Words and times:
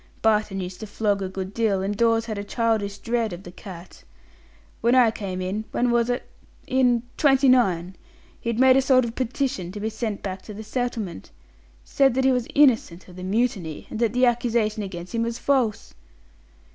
Barton 0.23 0.59
used 0.61 0.79
to 0.79 0.87
flog 0.87 1.21
a 1.21 1.29
good 1.29 1.53
deal, 1.53 1.83
and 1.83 1.95
Dawes 1.95 2.25
had 2.25 2.39
a 2.39 2.43
childish 2.43 2.97
dread 2.97 3.33
of 3.33 3.43
the 3.43 3.51
cat. 3.51 4.03
When 4.81 4.95
I 4.95 5.11
came 5.11 5.43
in 5.43 5.63
when 5.71 5.91
was 5.91 6.09
it? 6.09 6.27
in 6.65 7.03
'29, 7.17 7.95
he'd 8.39 8.59
made 8.59 8.75
a 8.77 8.81
sort 8.81 9.05
of 9.05 9.13
petition 9.13 9.71
to 9.73 9.79
be 9.79 9.91
sent 9.91 10.23
back 10.23 10.41
to 10.41 10.55
the 10.55 10.63
settlement. 10.63 11.29
Said 11.83 12.15
that 12.15 12.25
he 12.25 12.31
was 12.31 12.47
innocent 12.55 13.07
of 13.07 13.15
the 13.15 13.23
mutiny, 13.23 13.85
and 13.91 13.99
that 13.99 14.13
the 14.13 14.25
accusation 14.25 14.81
against 14.81 15.13
him 15.13 15.21
was 15.21 15.37
false." 15.37 15.93